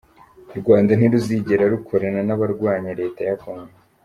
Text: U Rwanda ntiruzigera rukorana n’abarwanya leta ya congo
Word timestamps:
U 0.51 0.55
Rwanda 0.61 0.91
ntiruzigera 0.95 1.63
rukorana 1.73 2.21
n’abarwanya 2.27 2.91
leta 2.99 3.21
ya 3.29 3.35
congo 3.43 3.75